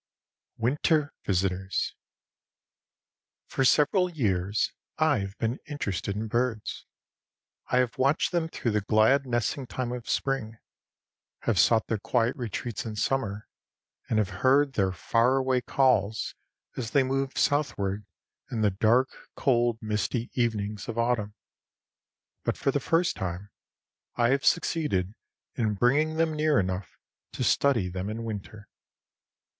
WINTER 0.57 1.13
VISITORS. 1.27 1.93
For 3.45 3.63
several 3.63 4.09
years 4.09 4.71
I 4.97 5.19
have 5.19 5.37
been 5.37 5.59
interested 5.67 6.15
in 6.15 6.25
birds. 6.25 6.87
I 7.67 7.77
have 7.77 7.99
watched 7.99 8.31
them 8.31 8.47
through 8.47 8.71
the 8.71 8.81
glad 8.81 9.27
nesting 9.27 9.67
time 9.67 9.91
of 9.91 10.09
spring, 10.09 10.57
have 11.41 11.59
sought 11.59 11.85
their 11.85 11.99
quiet 11.99 12.35
retreats 12.35 12.83
in 12.83 12.95
summer 12.95 13.47
and 14.09 14.17
have 14.17 14.41
heard 14.41 14.73
their 14.73 14.91
faraway 14.91 15.61
calls 15.61 16.33
as 16.75 16.89
they 16.89 17.03
moved 17.03 17.37
southward 17.37 18.03
in 18.49 18.61
the 18.61 18.71
dark, 18.71 19.07
cold, 19.35 19.77
misty 19.83 20.31
evenings 20.33 20.87
of 20.89 20.97
autumn; 20.97 21.35
but 22.43 22.57
for 22.57 22.71
the 22.71 22.79
first 22.79 23.15
time 23.15 23.51
I 24.15 24.29
have 24.29 24.45
succeeded 24.47 25.13
in 25.53 25.75
bringing 25.75 26.15
them 26.15 26.33
near 26.33 26.59
enough 26.59 26.97
to 27.33 27.43
study 27.43 27.87
them 27.87 28.09
in 28.09 28.23
winter. 28.23 28.67